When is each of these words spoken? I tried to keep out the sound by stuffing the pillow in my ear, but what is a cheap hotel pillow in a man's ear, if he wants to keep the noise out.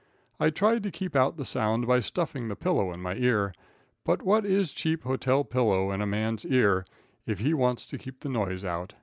I 0.39 0.49
tried 0.49 0.81
to 0.81 0.89
keep 0.89 1.15
out 1.15 1.37
the 1.37 1.45
sound 1.45 1.85
by 1.85 1.99
stuffing 1.99 2.47
the 2.47 2.55
pillow 2.55 2.91
in 2.91 3.01
my 3.03 3.13
ear, 3.17 3.53
but 4.03 4.23
what 4.23 4.47
is 4.47 4.71
a 4.71 4.73
cheap 4.73 5.03
hotel 5.03 5.43
pillow 5.43 5.91
in 5.91 6.01
a 6.01 6.07
man's 6.07 6.43
ear, 6.43 6.85
if 7.27 7.37
he 7.37 7.53
wants 7.53 7.85
to 7.85 7.99
keep 7.99 8.21
the 8.21 8.29
noise 8.29 8.65
out. 8.65 8.95